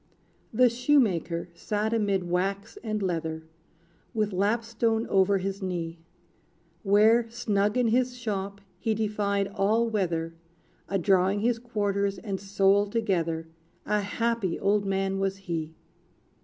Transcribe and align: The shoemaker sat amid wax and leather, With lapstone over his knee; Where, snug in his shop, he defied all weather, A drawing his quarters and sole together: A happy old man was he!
The 0.51 0.67
shoemaker 0.67 1.49
sat 1.53 1.93
amid 1.93 2.23
wax 2.27 2.75
and 2.83 3.03
leather, 3.03 3.43
With 4.15 4.33
lapstone 4.33 5.05
over 5.09 5.37
his 5.37 5.61
knee; 5.61 5.99
Where, 6.81 7.29
snug 7.29 7.77
in 7.77 7.89
his 7.89 8.17
shop, 8.17 8.61
he 8.79 8.95
defied 8.95 9.47
all 9.49 9.87
weather, 9.87 10.33
A 10.89 10.97
drawing 10.97 11.41
his 11.41 11.59
quarters 11.59 12.17
and 12.17 12.39
sole 12.41 12.87
together: 12.87 13.47
A 13.85 13.99
happy 14.01 14.59
old 14.59 14.85
man 14.87 15.19
was 15.19 15.37
he! 15.37 15.75